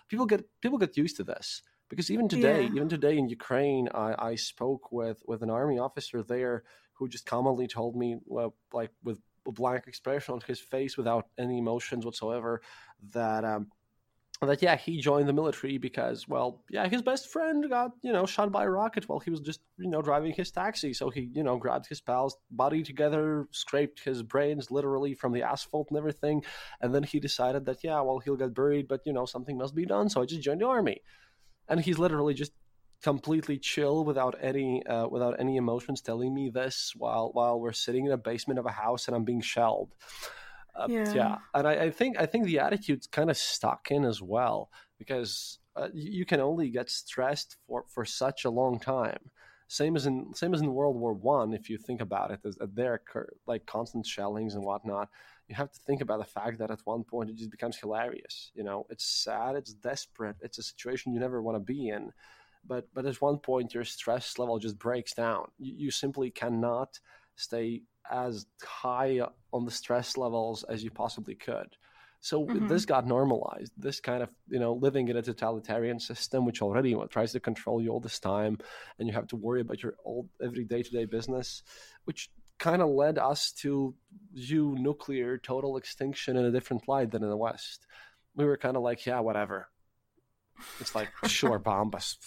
[0.09, 2.75] people get people get used to this because even today, Yeah.
[2.75, 6.63] even today in Ukraine, I, I spoke with with an army officer there
[6.95, 8.17] who just calmly told me,
[8.73, 12.61] like with a blank expression on his face, without any emotions whatsoever,
[13.13, 13.67] that um,
[14.41, 18.25] that yeah, he joined the military because, well, yeah, his best friend got you know
[18.25, 20.93] shot by a rocket while he was just you know driving his taxi.
[20.93, 25.43] So he you know grabbed his pal's body together, scraped his brains literally from the
[25.43, 26.43] asphalt and everything,
[26.81, 29.75] and then he decided that yeah, well, he'll get buried, but you know something must
[29.75, 30.09] be done.
[30.09, 31.01] So I just joined the army,
[31.69, 32.51] and he's literally just
[33.03, 38.05] completely chill without any uh, without any emotions telling me this while while we're sitting
[38.05, 39.93] in a basement of a house and I'm being shelled.
[40.75, 41.37] Uh, Yeah.
[41.53, 45.59] and I, I think I think the attitude's kind of stuck in as well because
[45.75, 49.31] uh, you, you can only get stressed for for such a long time.
[49.67, 52.39] Same as in same as in World War One, if you think about it,
[52.75, 55.09] there are like constant shellings and whatnot.
[55.47, 58.51] You have to think about the fact that at one point it just becomes hilarious.
[58.53, 62.11] You know, it's sad, it's desperate, it's a situation you never want to be in
[62.67, 65.45] but but at one point your stress level just breaks down.
[65.57, 66.99] You, you simply cannot
[67.35, 71.75] stay as high on the stress levels as you possibly could.
[72.21, 72.67] So Mhm.
[72.67, 73.71] this got normalized.
[73.77, 77.81] This kind of you know living in a totalitarian system, which already tries to control
[77.81, 78.57] you all this time,
[78.97, 81.61] and you have to worry about your old every day to day business,
[82.05, 83.93] which kind of led us to
[84.33, 87.85] view nuclear total extinction in a different light than in the West.
[88.35, 89.69] We were kind of like, yeah, whatever.
[90.79, 92.17] It's like sure, bomb us.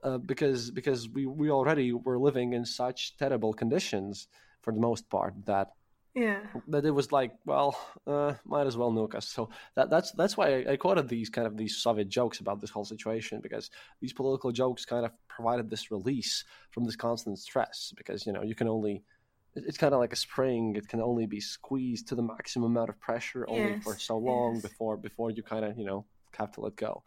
[0.00, 4.28] Uh, because because we, we already were living in such terrible conditions
[4.62, 5.72] for the most part that
[6.14, 6.38] Yeah.
[6.68, 7.74] that it was like well
[8.06, 11.30] uh, might as well nuke us so that that's that's why I, I quoted these
[11.30, 15.10] kind of these Soviet jokes about this whole situation because these political jokes kind of
[15.26, 19.02] provided this release from this constant stress because you know you can only
[19.56, 22.90] it's kind of like a spring it can only be squeezed to the maximum amount
[22.90, 24.62] of pressure only for so long yes.
[24.62, 26.04] before before you kind of you know
[26.38, 27.02] have to let go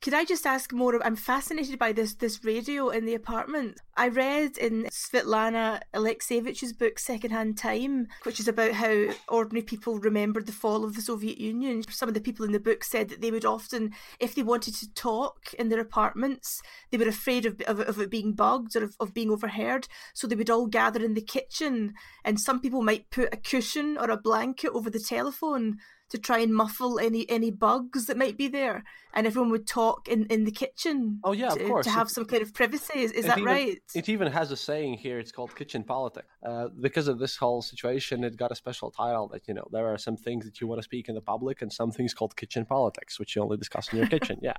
[0.00, 1.04] Could I just ask more?
[1.04, 3.80] I'm fascinated by this this radio in the apartment.
[3.96, 10.46] I read in Svetlana Alexievich's book Secondhand Time, which is about how ordinary people remembered
[10.46, 11.82] the fall of the Soviet Union.
[11.90, 14.74] Some of the people in the book said that they would often, if they wanted
[14.76, 18.84] to talk in their apartments, they were afraid of of, of it being bugged or
[18.84, 21.94] of, of being overheard, so they would all gather in the kitchen.
[22.24, 25.78] And some people might put a cushion or a blanket over the telephone
[26.10, 30.08] to try and muffle any any bugs that might be there, and everyone would talk
[30.08, 31.20] in, in the kitchen.
[31.24, 31.86] Oh, yeah, of to, course.
[31.86, 33.00] to have some kind of privacy.
[33.00, 33.78] Is, is that even- right?
[33.94, 35.18] It even has a saying here.
[35.18, 36.26] It's called kitchen politics.
[36.42, 39.86] Uh, because of this whole situation, it got a special title that you know there
[39.86, 42.34] are some things that you want to speak in the public, and some things called
[42.36, 44.38] kitchen politics, which you only discuss in your kitchen.
[44.42, 44.54] Yeah,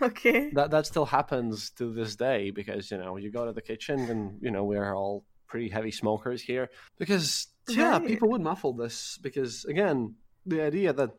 [0.00, 0.50] okay.
[0.54, 4.00] that that still happens to this day because you know you go to the kitchen,
[4.10, 8.06] and you know we're all pretty heavy smokers here because yeah, Right.
[8.06, 10.14] people would muffle this because again,
[10.46, 11.10] the idea that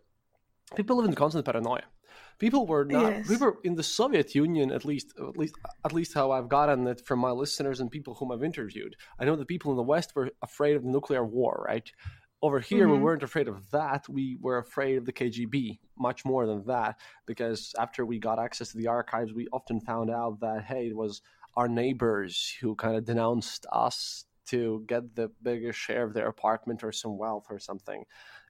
[0.76, 1.84] people live in constant paranoia.
[2.40, 3.12] People were not.
[3.14, 3.30] Yes.
[3.30, 5.56] We were in the Soviet Union, at least, at least,
[5.86, 8.96] at least how I've gotten it from my listeners and people whom I've interviewed.
[9.20, 11.90] I know the people in the West were afraid of nuclear war, right?
[12.42, 13.02] Over here, we Mhm.
[13.02, 14.10] weren't afraid of that.
[14.10, 18.72] We were afraid of the KGB much more than that, because after we got access
[18.72, 21.22] to the archives, we often found out that hey, it was
[21.56, 26.84] our neighbors who kind of denounced us to get the biggest share of their apartment
[26.84, 28.06] or some wealth or something.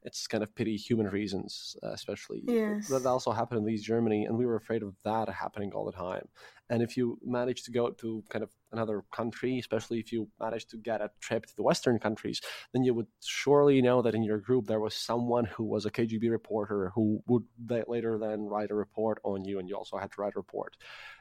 [0.06, 2.44] It's kind of pity human reasons, uh, especially.
[2.46, 2.88] Yes.
[2.88, 5.92] That also happened in East Germany, and we were afraid of that happening all the
[5.92, 6.28] time.
[6.70, 10.66] And if you manage to go to kind of another country, especially if you manage
[10.68, 12.42] to get a trip to the Western countries,
[12.74, 15.92] then you would surely know that in your group there was someone who was a
[15.92, 17.44] KGB reporter who would
[17.88, 20.76] later then write a report on you, and you also had to write a report.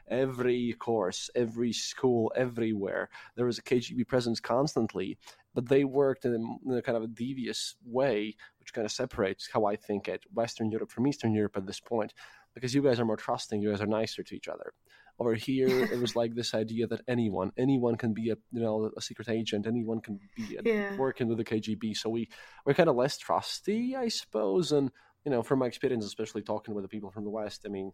[0.07, 5.17] Every course, every school, everywhere, there was a KGB presence constantly,
[5.53, 8.91] but they worked in a, in a kind of a devious way, which kind of
[8.93, 12.13] separates how I think it Western Europe from Eastern Europe at this point,
[12.55, 14.71] because you guys are more trusting, you guys are nicer to each other.
[15.19, 18.89] Over here, it was like this idea that anyone, anyone can be a you know
[18.95, 20.95] a secret agent, anyone can be a, Yeah.
[20.97, 21.97] working with the KGB.
[21.97, 22.29] So we
[22.65, 24.71] we're kind of less trusty, I suppose.
[24.71, 24.91] And
[25.25, 27.91] you know, from my experience, especially talking with the people from the West, I mean,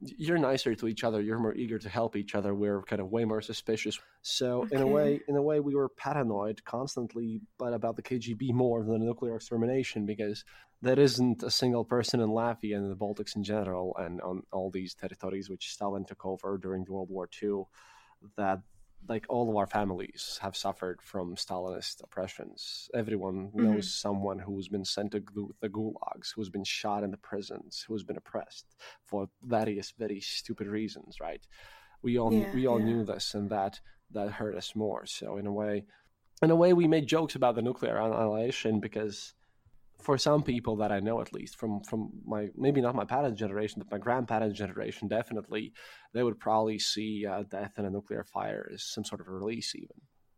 [0.00, 1.20] you're nicer to each other.
[1.20, 2.54] You're more eager to help each other.
[2.54, 3.98] We're kind of way more suspicious.
[4.22, 8.52] So in a way, in a way, we were paranoid constantly, but about the KGB
[8.52, 10.44] more than the nuclear extermination because
[10.82, 14.70] there isn't a single person in Latvia and the Baltics in general, and on all
[14.70, 17.64] these territories which Stalin took over during World War II,
[18.36, 18.60] that
[19.06, 22.90] like all of our families have suffered from Stalinist oppressions.
[22.94, 23.72] Everyone mm-hmm.
[23.72, 25.22] knows someone who's been sent to
[25.60, 30.66] the gulags, who's been shot in the prisons, who's been oppressed for various very stupid
[30.66, 31.18] reasons.
[31.20, 31.46] Right?
[32.02, 32.86] We all Yeah, we all yeah.
[32.86, 33.80] knew this, and that
[34.10, 35.06] that hurt us more.
[35.06, 35.84] So in a way,
[36.42, 39.34] in a way, we made jokes about the nuclear annihilation because
[40.00, 43.38] for some people that I know, at least from from my maybe not my parents'
[43.38, 45.72] generation, but my grandparents' generation, definitely,
[46.14, 49.30] they would probably see uh, death in a nuclear fire as some sort of a
[49.32, 49.74] release.
[49.74, 49.96] Even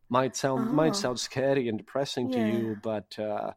[0.09, 1.01] might sound might Oh.
[1.03, 3.53] sound scary and depressing to you, but uh,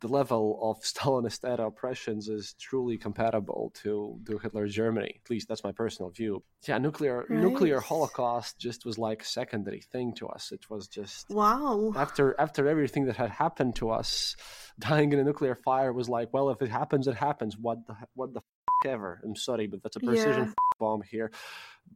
[0.00, 5.20] the level of Stalinist era oppressions is truly comparable to to Hitler's Germany.
[5.24, 6.42] At least that's my personal view.
[6.68, 10.52] Yeah, nuclear nuclear Holocaust just was like a secondary thing to us.
[10.52, 11.92] It was just Wow.
[11.96, 14.36] after after everything that had happened to us,
[14.78, 17.56] dying in a nuclear fire was like, well, if it happens, it happens.
[17.58, 19.20] What the what the f- ever?
[19.24, 20.48] I'm sorry, but that's a precision Yeah.
[20.48, 21.30] f- bomb here.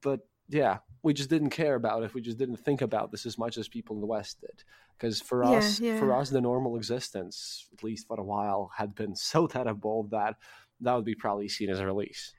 [0.03, 0.21] But
[0.51, 2.15] yeah, we just didn't care about it.
[2.15, 4.65] We just didn't think about this as much as people in the West did.
[4.99, 8.95] Because for Yeah, us, for us, the normal existence, at least for a while, had
[8.95, 10.37] been so terrible that
[10.81, 12.35] that would be probably seen as a release.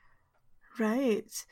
[0.78, 1.46] Right.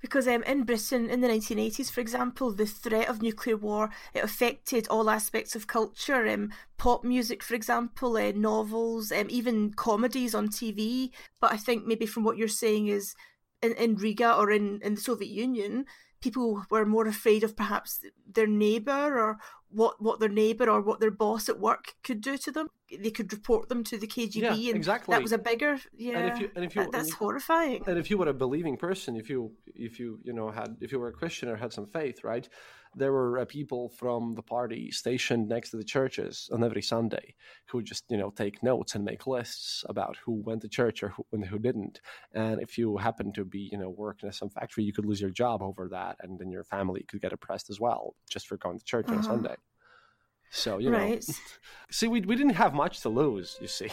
[0.00, 4.22] Because um, in Britain in the 1980s, for example, the threat of nuclear war it
[4.22, 6.26] affected all aspects of culture.
[6.28, 11.10] Um, pop music, for example, uh, novels, um, even comedies on TV.
[11.40, 13.14] But I think maybe from what you're saying is
[13.62, 15.86] in, in Riga or in, in the Soviet Union,
[16.20, 19.38] people were more afraid of perhaps their neighbour or
[19.70, 22.68] what, what their neighbour or what their boss at work could do to them.
[22.90, 25.12] They could report them to the KGB, Yeah, and exactly.
[25.12, 26.18] that was a bigger yeah.
[26.18, 27.82] And if you- and if you- that- that's and horrifying.
[27.86, 30.92] and if you were a believing person if you if you you know had if
[30.92, 32.48] you were a christian or had some faith right
[32.96, 37.34] there were uh, people from the party stationed next to the churches on every sunday
[37.66, 41.02] who would just you know take notes and make lists about who went to church
[41.02, 42.00] or who, and who didn't
[42.32, 45.20] and if you happened to be you know working at some factory you could lose
[45.20, 48.56] your job over that and then your family could get oppressed as well just for
[48.56, 49.34] going to church on a Uh-huh.
[49.34, 49.56] sunday
[50.50, 51.24] so you know right.
[51.90, 53.90] see we, we didn't have much to lose you see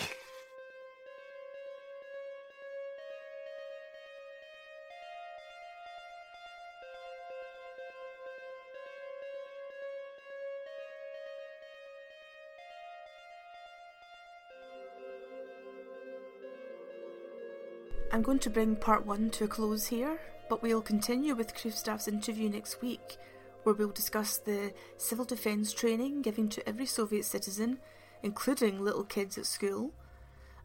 [18.23, 20.17] I'm going to bring part one to a close here,
[20.47, 23.17] but we'll continue with Kristaps' interview next week,
[23.63, 27.79] where we'll discuss the civil defence training given to every Soviet citizen,
[28.21, 29.91] including little kids at school,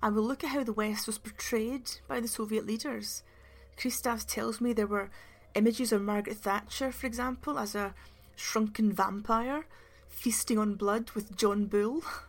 [0.00, 3.24] and we'll look at how the West was portrayed by the Soviet leaders.
[3.76, 5.10] Kristaps tells me there were
[5.56, 7.92] images of Margaret Thatcher, for example, as a
[8.36, 9.66] shrunken vampire
[10.08, 12.04] feasting on blood with John Bull.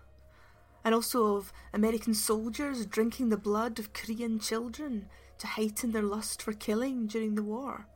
[0.84, 5.08] and also of American soldiers drinking the blood of Korean children
[5.40, 7.88] to heighten their lust for killing during the war.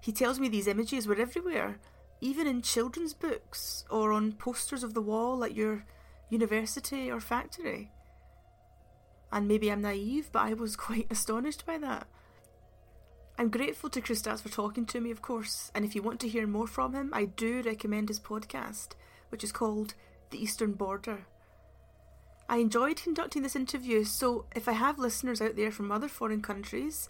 [0.00, 1.78] He tells me these images were everywhere,
[2.20, 5.84] even in children's books or on posters of the wall at your
[6.30, 7.90] university or factory.
[9.32, 12.06] And maybe I'm naive, but I was quite astonished by that.
[13.36, 16.28] I'm grateful to Kristaps for talking to me, of course, and if you want to
[16.28, 18.90] hear more from him, I do recommend his podcast,
[19.30, 19.94] which is called
[20.30, 21.26] The Eastern Border.
[22.48, 26.42] I enjoyed conducting this interview, so if I have listeners out there from other foreign
[26.42, 27.08] countries,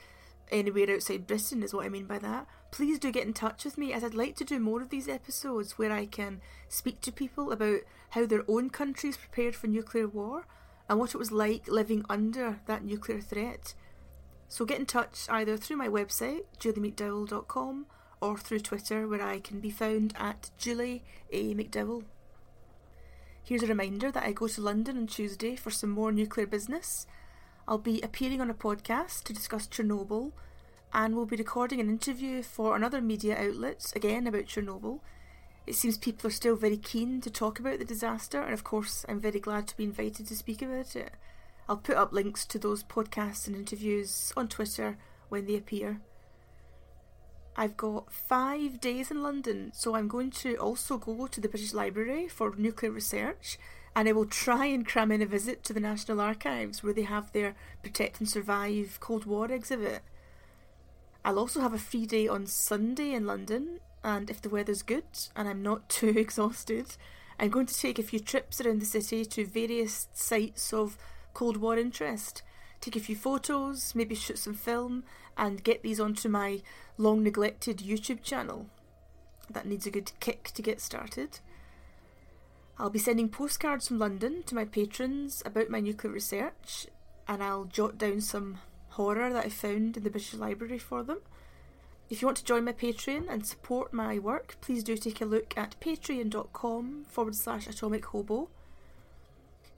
[0.50, 3.76] anywhere outside Britain is what I mean by that, please do get in touch with
[3.76, 7.12] me as I'd like to do more of these episodes where I can speak to
[7.12, 7.80] people about
[8.10, 10.46] how their own countries prepared for nuclear war
[10.88, 13.74] and what it was like living under that nuclear threat.
[14.48, 17.86] So get in touch either through my website, julieMcDowell.com,
[18.20, 21.54] or through Twitter where I can be found at Julie A.
[21.54, 22.04] McDowell.
[23.46, 27.06] Here's a reminder that I go to London on Tuesday for some more nuclear business.
[27.68, 30.32] I'll be appearing on a podcast to discuss Chernobyl,
[30.94, 35.00] and we'll be recording an interview for another media outlet, again about Chernobyl.
[35.66, 39.04] It seems people are still very keen to talk about the disaster, and of course,
[39.10, 41.12] I'm very glad to be invited to speak about it.
[41.68, 44.96] I'll put up links to those podcasts and interviews on Twitter
[45.28, 46.00] when they appear.
[47.56, 51.72] I've got five days in London, so I'm going to also go to the British
[51.72, 53.58] Library for nuclear research,
[53.94, 57.02] and I will try and cram in a visit to the National Archives where they
[57.02, 60.02] have their Protect and Survive Cold War exhibit.
[61.24, 65.04] I'll also have a free day on Sunday in London, and if the weather's good
[65.36, 66.96] and I'm not too exhausted,
[67.38, 70.98] I'm going to take a few trips around the city to various sites of
[71.34, 72.42] Cold War interest,
[72.80, 75.04] take a few photos, maybe shoot some film,
[75.36, 76.62] and get these onto my
[76.98, 78.66] long neglected YouTube channel.
[79.50, 81.40] That needs a good kick to get started.
[82.78, 86.86] I'll be sending postcards from London to my patrons about my nuclear research,
[87.28, 88.58] and I'll jot down some
[88.90, 91.18] horror that I found in the British Library for them.
[92.10, 95.24] If you want to join my Patreon and support my work, please do take a
[95.24, 98.48] look at patreon.com forward slash atomic hobo.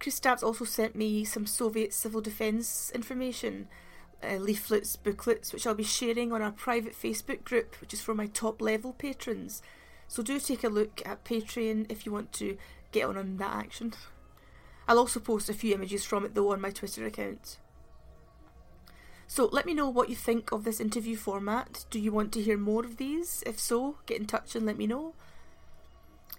[0.01, 3.69] Kristaps also sent me some Soviet civil defence information,
[4.27, 8.15] uh, leaflets, booklets, which I'll be sharing on our private Facebook group, which is for
[8.15, 9.63] my top level patrons.
[10.09, 12.57] So do take a look at Patreon if you want to
[12.93, 13.95] get on on that action.
[14.89, 17.59] I'll also post a few images from it though on my Twitter account.
[19.27, 21.85] So let me know what you think of this interview format.
[21.91, 23.43] Do you want to hear more of these?
[23.45, 25.15] If so, get in touch and let me know.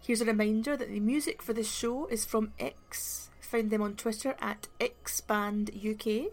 [0.01, 3.29] Here's a reminder that the music for this show is from X.
[3.41, 6.27] Find them on Twitter at XBandUK.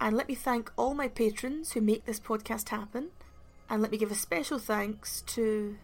[0.00, 3.08] And let me thank all my patrons who make this podcast happen.
[3.68, 5.76] And let me give a special thanks to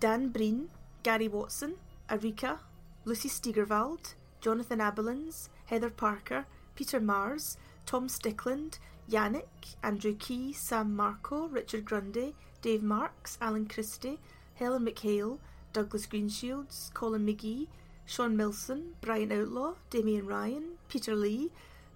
[0.00, 0.70] Dan Breen,
[1.02, 1.76] Gary Watson,
[2.08, 2.58] Arika,
[3.04, 7.56] Lucy Steigerwald, Jonathan Abelins, Heather Parker, Peter Mars,
[7.86, 14.18] Tom Stickland, Yannick, Andrew Key, Sam Marco, Richard Grundy, Dave Marks, Alan Christie,
[14.54, 15.38] Helen McHale,
[15.72, 17.68] Douglas Greenshields, Colin McGee,
[18.04, 21.50] Sean Milson, Brian Outlaw, Damien Ryan, Peter Lee,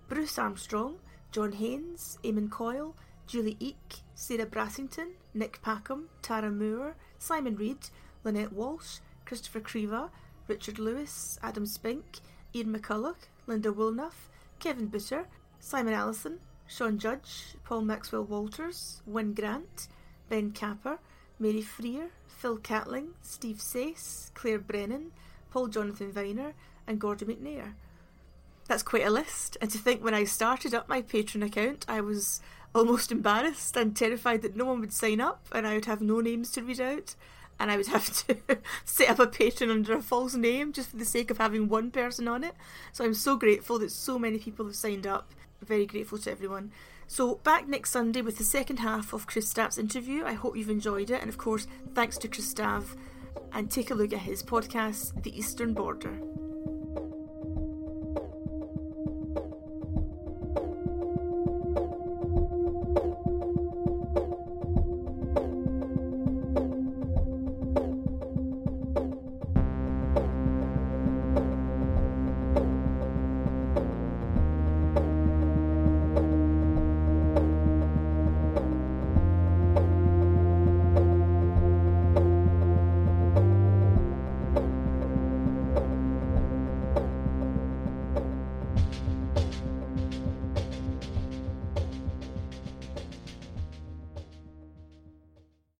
[0.08, 0.96] Bruce Armstrong,
[1.34, 2.94] John Haynes, Eamon Coyle,
[3.26, 7.90] Julie Eek, Sarah Brassington, Nick Packham, Tara Moore, Simon Reed,
[8.22, 10.10] Lynette Walsh, Christopher Creva,
[10.46, 12.20] Richard Lewis, Adam Spink,
[12.54, 14.28] Ian McCulloch, Linda Woolnough,
[14.60, 15.26] Kevin Bitter,
[15.58, 19.88] Simon Allison, Sean Judge, Paul Maxwell Walters, Wyn Grant,
[20.28, 21.00] Ben Capper,
[21.40, 25.10] Mary Freer, Phil Catling, Steve Sace, Claire Brennan,
[25.50, 26.54] Paul Jonathan Viner,
[26.86, 27.74] and Gordon McNair.
[28.66, 32.00] That's quite a list, and to think when I started up my Patreon account, I
[32.00, 32.40] was
[32.74, 36.20] almost embarrassed and terrified that no one would sign up and I would have no
[36.20, 37.14] names to read out
[37.60, 38.36] and I would have to
[38.84, 41.90] set up a Patreon under a false name just for the sake of having one
[41.90, 42.54] person on it.
[42.92, 45.32] So I'm so grateful that so many people have signed up.
[45.62, 46.72] Very grateful to everyone.
[47.06, 50.24] So back next Sunday with the second half of Kristaps' interview.
[50.24, 52.96] I hope you've enjoyed it, and of course, thanks to Kristaps.
[53.52, 56.43] And take a look at his podcast, The Eastern Border.